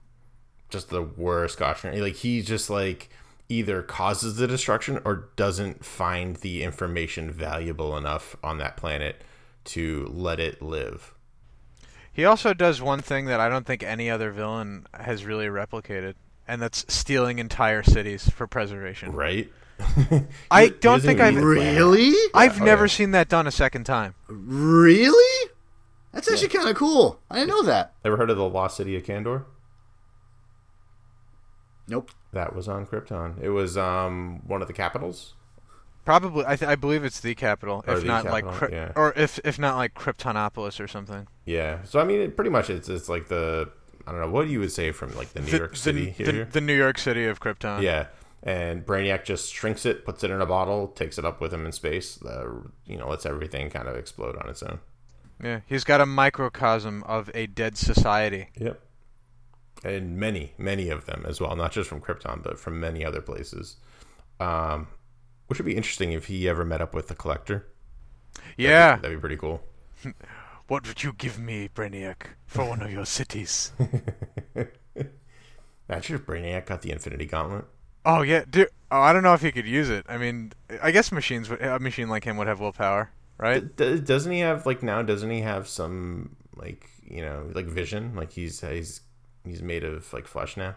[0.69, 1.91] just the worst gotcha.
[1.91, 3.09] Like he's just like,
[3.53, 9.21] either causes the destruction or doesn't find the information valuable enough on that planet
[9.65, 11.13] to let it live.
[12.11, 16.13] He also does one thing that I don't think any other villain has really replicated,
[16.47, 19.11] and that's stealing entire cities for preservation.
[19.13, 19.51] Right?
[20.51, 21.75] I don't think I've- need plan.
[21.75, 22.13] Really?
[22.33, 22.91] I've Oh, never yeah.
[22.93, 24.15] seen that done a second time.
[24.27, 25.49] Really?
[26.11, 27.19] That's actually kind of cool.
[27.31, 27.93] I didn't know that.
[28.05, 29.45] Ever heard of the Lost City of Kandor?
[31.87, 32.11] Nope.
[32.33, 33.41] That was on Krypton.
[33.41, 35.33] It was um one of the capitals.
[36.05, 38.77] Probably, I, th- I believe it's the capital, Or if the not like, capital, Cry-
[38.77, 38.91] yeah.
[38.97, 41.27] or if if not like Kryptonopolis or something.
[41.45, 41.83] Yeah.
[41.85, 43.69] So I mean, it, pretty much it's it's like the
[44.05, 46.31] I don't know what you would say from like the New The, York City the,
[46.31, 46.45] here.
[46.51, 47.81] the New York City of Krypton.
[47.81, 48.07] Yeah.
[48.45, 51.65] And Brainiac just shrinks it, puts it in a bottle, takes it up with him
[51.65, 52.21] in space.
[52.21, 52.49] Uh,
[52.85, 54.79] you know, lets everything kind of explode on its own.
[55.41, 55.61] yeah.
[55.65, 58.49] He's got a microcosm of a dead society.
[58.57, 58.81] Yep.
[59.83, 63.21] And many, many of them as well, not just from Krypton, but from many other
[63.21, 63.77] places.
[64.39, 64.87] Um,
[65.47, 67.67] which would be interesting if he ever met up with the Collector.
[68.57, 68.95] Yeah.
[68.95, 69.61] That'd be pretty cool.
[70.67, 73.73] What would you give me, Brainiac, for one of your cities?
[75.89, 77.65] Imagine if Brainiac got the Infinity Gauntlet.
[78.05, 78.69] Oh yeah, dude.
[78.89, 80.05] Oh, I don't know if he could use it.
[80.07, 83.75] I mean, I guess machines, would, a machine like him would have willpower, right?
[83.75, 85.01] D- doesn't he have like now?
[85.01, 88.15] Doesn't he have some like you know like vision?
[88.15, 89.01] Like he's he's
[89.45, 90.75] he's made of like flesh now.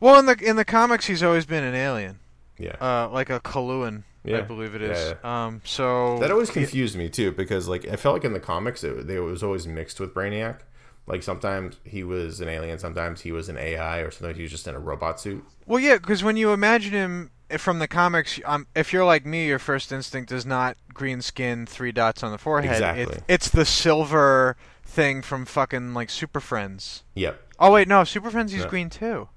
[0.00, 2.20] Well, in the in the comics, he's always been an alien,
[2.58, 2.76] Yeah.
[2.80, 4.98] uh, like a Coluan, I believe it is.
[4.98, 5.24] Yeah, is.
[5.24, 8.82] Um, so That always confused me too because like I felt like in the comics
[8.82, 10.60] it, it was always mixed with Brainiac.
[11.06, 14.50] Like sometimes he was an alien, sometimes he was an AI, or sometimes he was
[14.52, 15.44] just in a robot suit.
[15.66, 19.46] Well, yeah, because when you imagine him from the comics, um, if you're like me,
[19.48, 22.70] your first instinct is not green skin, three dots on the forehead.
[22.72, 23.02] Exactly.
[23.16, 27.02] It's, it's the silver thing from fucking like Super Friends.
[27.14, 27.40] Yep.
[27.60, 28.70] Oh wait, no, Super Friends he's No.
[28.70, 29.28] green too.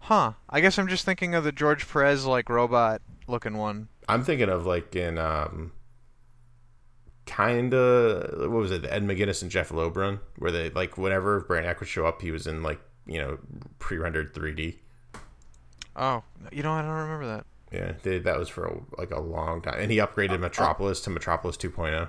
[0.00, 0.34] Huh.
[0.48, 3.88] I guess I'm just thinking of the George Perez like robot looking one.
[4.08, 5.72] I'm thinking of like in um,
[7.26, 8.84] kinda what was it?
[8.84, 12.30] Ed McGuinness and Jeph Loeb run, where they like whenever Brainiac would show up, he
[12.30, 13.38] was in like you know
[13.78, 14.76] pre-rendered 3D.
[15.96, 17.46] Oh, you know I don't remember that.
[17.72, 21.10] Yeah, they, that was for a, like a long time, and he upgraded Metropolis to
[21.10, 22.08] Metropolis 2.0.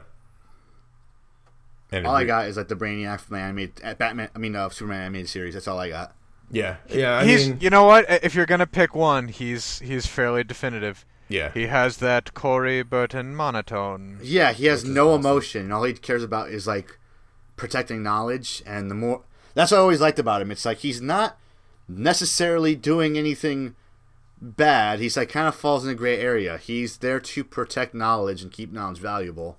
[1.91, 4.29] And All I got is like the Brainiac from the animated uh, Batman.
[4.35, 5.53] I mean, uh, Superman animated series.
[5.55, 6.15] That's all I got.
[6.51, 7.17] Yeah, yeah.
[7.19, 8.05] I he's mean, you know what?
[8.23, 11.05] If you're gonna pick one, he's he's fairly definitive.
[11.27, 11.51] yeah.
[11.51, 14.19] He has that Corey Burton monotone.
[14.23, 15.19] Yeah, he has no awesome.
[15.21, 15.61] emotion.
[15.65, 16.97] and All he cares about is like
[17.55, 18.63] protecting knowledge.
[18.65, 19.21] And the more
[19.53, 20.49] that's what I always liked about him.
[20.51, 21.37] It's like he's not
[21.87, 23.75] necessarily doing anything
[24.41, 24.99] bad.
[24.99, 26.57] He's like kind of falls in a gray area.
[26.57, 29.58] He's there to protect knowledge and keep knowledge valuable.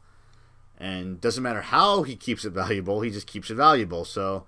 [0.80, 3.02] And doesn't matter how he keeps it valuable.
[3.02, 4.06] He just keeps it valuable.
[4.06, 4.46] So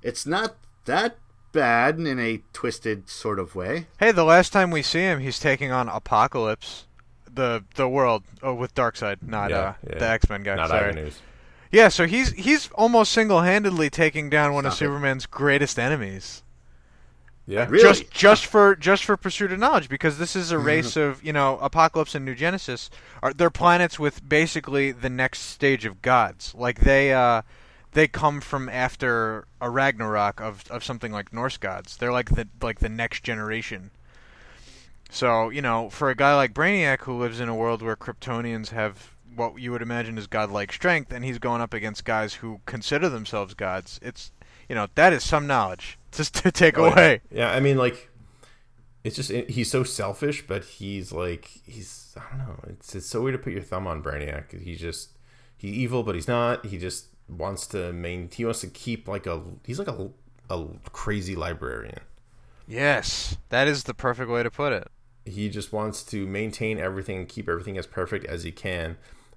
[0.00, 1.16] it's not that
[1.50, 3.88] bad in a twisted sort of way.
[3.98, 6.84] Hey, the last time we see him, he's taking on Apokolips,
[7.32, 9.98] the the world oh, with Darkseid, not Yeah, uh, yeah.
[9.98, 10.54] the X Men guy.
[10.54, 10.90] Not sorry.
[10.90, 11.20] Ivan Ooze.
[11.72, 14.86] Yeah, so he's he's almost single handedly taking down one of Stop it.
[14.86, 16.42] Superman's greatest enemies.
[17.52, 17.66] Yeah.
[17.68, 17.82] Really?
[17.82, 21.32] Just just for just for pursuit of knowledge, because this is a race of you
[21.32, 22.88] know Apokolips and New Genesis
[23.22, 26.54] are they're planets with basically the next stage of gods.
[26.54, 27.42] Like they uh
[27.92, 31.98] they come from after a Ragnarok of of something like Norse gods.
[31.98, 33.90] They're like the like the next generation.
[35.10, 38.70] So you know, for a guy like Brainiac who lives in a world where Kryptonians
[38.70, 42.60] have what you would imagine is godlike strength, and he's going up against guys who
[42.66, 44.32] consider themselves gods, it's
[44.68, 47.20] you know that is some knowledge just to take Oh, away.
[47.30, 48.10] Yeah, I mean, like,
[49.04, 52.56] it's just he's so selfish, but he's like he's I don't know.
[52.68, 54.60] It's it's so weird to put your thumb on Brainiac.
[54.62, 55.10] He's just
[55.56, 56.66] he's evil, but he's not.
[56.66, 58.28] He just wants to main.
[58.32, 60.10] He wants to keep like a he's like a
[60.50, 62.00] a crazy librarian.
[62.68, 64.88] Yes, that is the perfect way to put it.
[65.24, 68.96] He just wants to maintain everything and keep everything as perfect as he can.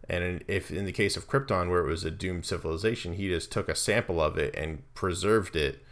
[0.10, 3.52] And if in the case of Krypton, where it was a doomed civilization, he just
[3.52, 5.84] took a sample of it and preserved it,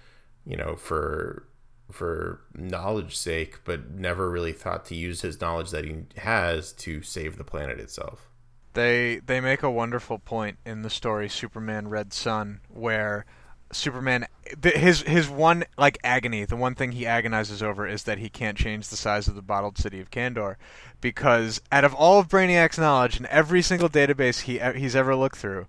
[0.46, 1.48] you know, for
[1.92, 7.02] for knowledge sake, but never really thought to use his knowledge that he has to
[7.02, 8.30] save the planet itself.
[8.74, 13.26] They they make a wonderful point in the story Superman Red Sun where
[13.74, 14.28] Superman
[14.64, 18.58] his his one like agony, the one thing he agonizes over is that he can't
[18.58, 20.56] change the size of the bottled city of Kandor
[21.02, 25.38] because out of all of Brainiac's knowledge and every single database he he's ever looked
[25.38, 25.68] through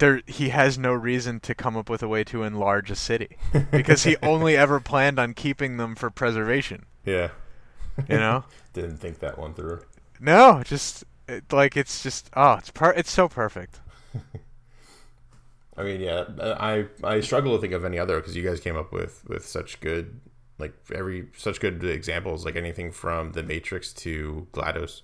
[0.00, 3.36] there he has no reason to come up with a way to enlarge a city
[3.70, 7.28] because he only ever planned on keeping them for preservation, Yeah,
[8.08, 8.44] you know?
[8.72, 9.80] didn't think that one through.
[10.18, 11.04] No, just
[11.52, 13.80] like it's just oh, it's per- it's so perfect.
[15.76, 16.24] I mean, yeah,
[16.58, 19.46] I I struggle to think of any other because you guys came up with with
[19.46, 20.20] such good
[20.58, 25.02] Like every such good examples, like anything from the Matrix to GLaDOS.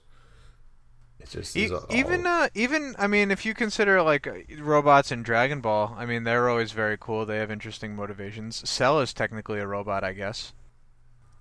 [1.18, 4.34] It's just E- is all- even uh, even I mean, if you consider like uh,
[4.58, 7.24] robots in Dragon Ball, I mean they're always very cool.
[7.24, 8.68] They have interesting motivations.
[8.68, 10.52] Cell is technically a robot, I guess.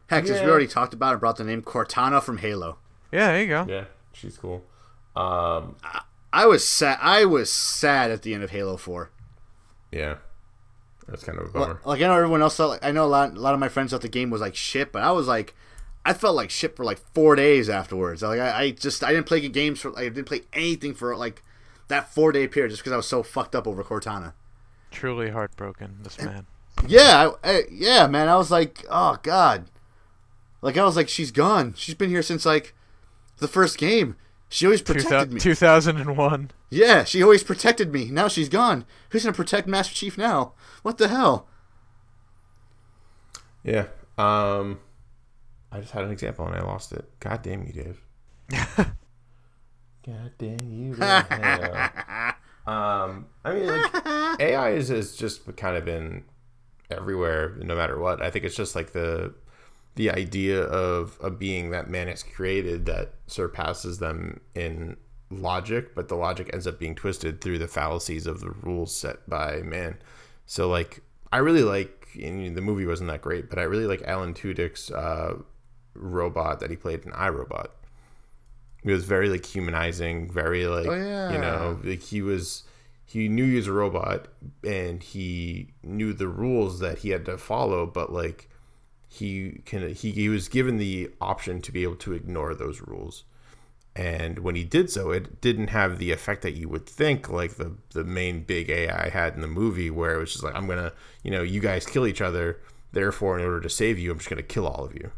[0.07, 2.77] Heck, since we already talked about and brought the name Cortana from Halo.
[3.11, 3.65] Yeah, there you go.
[3.67, 4.63] yeah, she's cool.
[5.15, 5.75] Um,
[6.31, 6.99] I was sad.
[7.01, 9.11] I was sad at the end of Halo Four.
[9.95, 10.15] Yeah,
[11.07, 11.73] that's kind of a bummer.
[11.73, 12.69] Like, like I know everyone else thought.
[12.69, 13.35] Like, I know a lot.
[13.35, 15.55] A lot of my friends thought the game was like shit, but I was like,
[16.05, 18.21] I felt like shit for like four days afterwards.
[18.21, 19.91] Like I, I just I didn't play games for.
[19.91, 21.41] like, I didn't play anything for like
[21.87, 24.33] that four day period just because I was so fucked up over Cortana.
[24.91, 26.45] Truly heartbroken, this man.
[26.87, 28.27] Yeah, I, I, yeah, man.
[28.27, 29.65] I was like, oh god.
[30.61, 31.73] Like I was like, she's gone.
[31.77, 32.73] She's been here since like
[33.37, 34.15] the first game.
[34.49, 35.39] She always protected me.
[35.39, 36.51] 2001.
[36.69, 38.11] Yeah, she always protected me.
[38.11, 38.85] Now she's gone.
[39.09, 40.53] Who's gonna protect Master Chief now?
[40.81, 41.47] What the hell?
[43.63, 43.87] Yeah.
[44.17, 44.79] Um,
[45.71, 47.09] I just had an example and I lost it.
[47.19, 48.01] God damn you, Dave.
[50.05, 50.93] God damn you.
[52.71, 56.23] um, I mean, like, AI is, has just kind of been
[56.91, 58.21] everywhere, no matter what.
[58.21, 59.33] I think it's just like the
[59.95, 64.97] the idea of a being that man has created that surpasses them in
[65.29, 69.27] logic, but the logic ends up being twisted through the fallacies of the rules set
[69.29, 69.97] by man.
[70.45, 74.03] So, like, I really like, and the movie wasn't that great, but I really like
[74.03, 75.35] Alan Tudyk's uh,
[75.93, 77.71] robot that he played in I, Robot.
[78.83, 81.31] It was very like humanizing, very like Oh, yeah.
[81.31, 82.63] you know, like he was
[83.05, 84.27] he knew he was a robot
[84.63, 88.49] and he knew the rules that he had to follow, but like
[89.15, 93.23] he can he, he was given the option to be able to ignore those rules.
[93.97, 97.55] And when he did so, it didn't have the effect that you would think, like
[97.55, 100.67] the the main big AI had in the movie, where it was just like, I'm
[100.67, 100.91] gonna,
[101.23, 102.59] you know, you guys kill each other.
[102.91, 105.11] Therefore, in order to save you, I'm just gonna kill all of you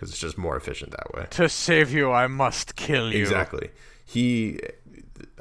[0.00, 1.26] because it's just more efficient that way.
[1.30, 3.20] To save you, I must kill you.
[3.20, 3.70] Exactly.
[4.06, 4.58] He,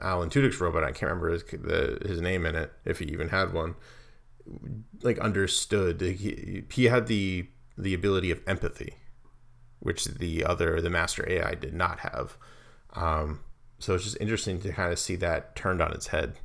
[0.02, 3.30] Alan Tudyk's robot, I can't remember his the, his name in it, if he even
[3.30, 3.76] had one.
[5.02, 7.48] Like understood, he, he had the
[7.80, 8.96] the ability of empathy,
[9.80, 12.38] which the other the master AI did not have.
[12.94, 13.40] Um,
[13.80, 16.36] so it's just interesting to kind of see that turned on its head,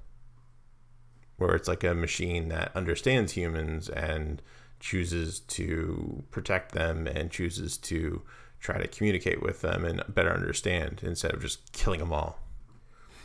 [1.36, 4.40] where it's like a machine that understands humans and
[4.78, 8.22] chooses to protect them and chooses to
[8.60, 12.38] try to communicate with them and better understand instead of just killing them all.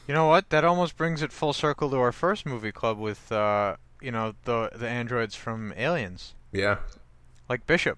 [0.07, 0.49] You know what?
[0.49, 4.33] That almost brings it full circle to our first movie club with, uh, you know,
[4.45, 6.77] the the androids from Aliens, Yeah.
[7.49, 7.97] Like Bishop.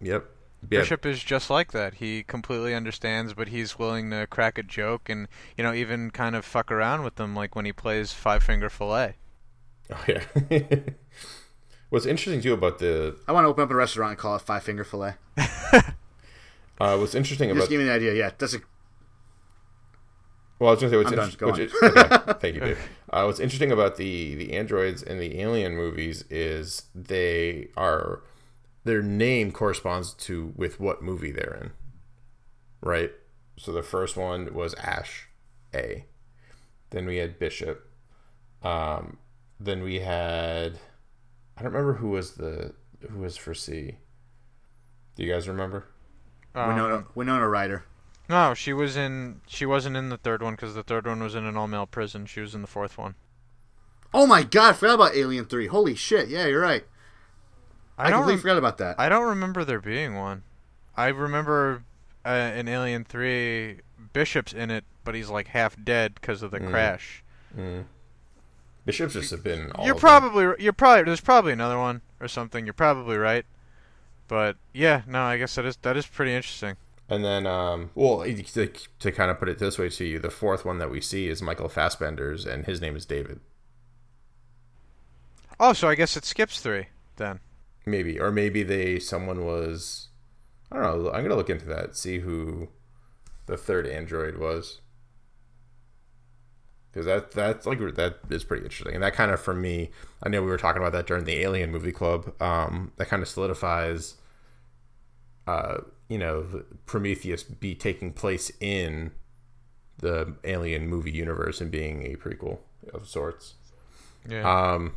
[0.00, 0.28] Yep.
[0.62, 0.80] Yeah.
[0.80, 1.94] Bishop is just like that.
[1.94, 6.36] He completely understands, but he's willing to crack a joke and you know even kind
[6.36, 9.14] of fuck around with them, like when he plays Five Finger Fillet.
[9.90, 10.22] Oh yeah.
[11.90, 14.42] What's interesting too about the I want to open up a restaurant and call it
[14.42, 15.14] Five Finger Fillet.
[15.36, 15.82] uh,
[16.96, 17.62] what's interesting about.
[17.62, 18.14] Just about give me an idea.
[18.14, 18.60] Yeah, that's a
[20.60, 21.38] Well, I was gonna say what's interesting.
[21.38, 22.78] Go Which is, okay, thank you, Dave.
[23.10, 28.22] Uh, what's interesting about the the androids in the Alien movies is they are
[28.84, 31.70] their name corresponds to with what movie they're in,
[32.80, 33.12] right?
[33.56, 35.28] So the first one was Ash,
[35.74, 36.06] A.
[36.90, 37.86] Then we had Bishop.
[38.62, 39.18] Um,
[39.58, 40.78] then we had
[41.56, 42.74] I don't remember who was the
[43.10, 43.98] who was for C.
[45.14, 45.86] Do you guys remember?
[46.54, 47.84] Um, Winona, Winona Ryder.
[48.28, 49.40] No, she was in.
[49.46, 52.26] She wasn't in the third one because the third one was in an all-male prison.
[52.26, 53.14] She was in the fourth one.
[54.14, 55.66] Oh my god, I forgot about Alien 3.
[55.68, 56.28] Holy shit.
[56.28, 56.84] Yeah, you're right.
[58.00, 58.20] I, I, don't.
[58.20, 59.00] completely rem- forgot about that.
[59.00, 60.42] I don't remember there being one.
[60.96, 61.82] I remember
[62.24, 63.80] uh, in Alien Three,
[64.12, 66.70] Bishop's in it, but he's like half dead because of the Mm.
[66.70, 67.22] crash.
[67.56, 67.84] Mm.
[68.84, 70.08] Bishop's just have been all you're of them.
[70.08, 70.62] probably.
[70.62, 71.04] You're probably.
[71.04, 72.64] There's probably another one or something.
[72.66, 73.44] You're probably right.
[74.28, 76.76] But yeah, no, I guess that is that is pretty interesting.
[77.08, 78.68] And then, um, well, to,
[79.00, 81.28] to kind of put it this way to you, the fourth one that we see
[81.28, 83.40] is Michael Fassbender's, and his name is David.
[85.58, 87.40] Oh, so I guess it skips three then.
[87.86, 90.08] Maybe, or maybe they someone was.
[90.70, 91.10] I don't know.
[91.10, 91.96] I'm gonna look into that.
[91.96, 92.68] See who
[93.46, 94.80] the third android was.
[96.92, 99.90] Because that that's like that is pretty interesting, and that kind of for me,
[100.22, 102.34] I know we were talking about that during the Alien movie club.
[102.42, 104.16] Um, that kind of solidifies,
[105.46, 105.78] uh,
[106.08, 109.12] you know, Prometheus be taking place in
[109.98, 112.58] the Alien movie universe and being a prequel
[112.92, 113.54] of sorts.
[114.28, 114.42] Yeah.
[114.42, 114.94] Um,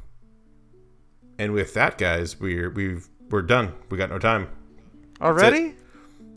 [1.44, 3.74] and with that, guys, we're we've we're done.
[3.90, 4.48] We got no time.
[5.22, 5.76] Already?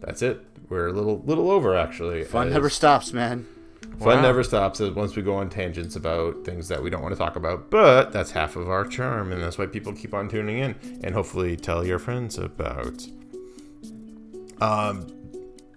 [0.00, 0.44] That's it.
[0.68, 2.24] We're a little little over actually.
[2.24, 3.46] Fun As- never stops, man.
[4.00, 4.22] Fun Wow.
[4.22, 7.18] never stops as once we go on tangents about things that we don't want to
[7.18, 7.70] talk about.
[7.70, 11.14] But that's half of our charm, and that's why people keep on tuning in and
[11.14, 13.07] hopefully tell your friends about.
[14.61, 15.07] Um,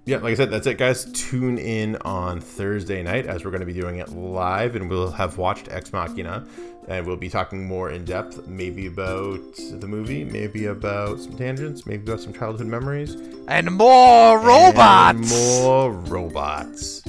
[0.06, 1.06] yeah, like I said, that's it, guys.
[1.14, 5.12] Tune in on Thursday night as we're going to be doing it live, and we'll
[5.12, 6.46] have watched Ex Machina,
[6.90, 11.86] and we'll be talking more in depth, maybe about the movie, maybe about some tangents,
[11.86, 13.16] maybe about some childhood memories,
[13.48, 15.32] And more robots.
[15.32, 17.04] and more robots.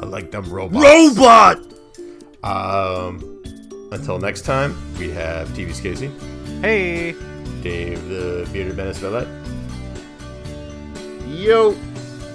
[0.00, 0.82] I like them robots.
[0.84, 1.58] Robot.
[2.42, 3.42] Um,
[3.92, 6.10] until next time, we have TV's Casey,
[6.62, 7.14] Hey.
[7.62, 9.26] Dave the Bearded Menace Villette,
[11.26, 11.72] Yo.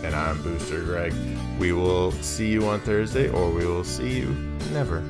[0.03, 1.13] and I'm Booster Greg.
[1.59, 4.29] We will see you on Thursday, or we will see you
[4.73, 5.01] never.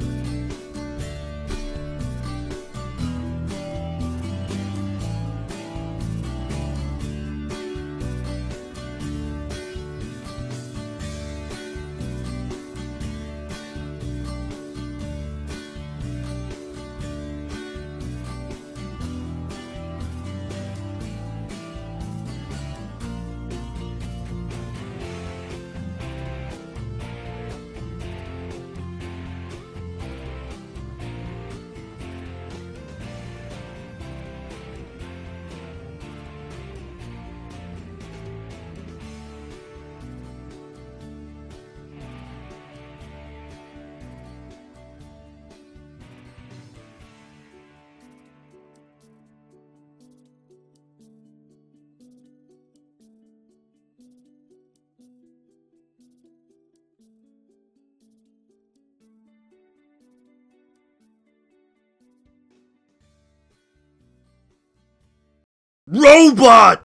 [66.34, 66.83] Robot.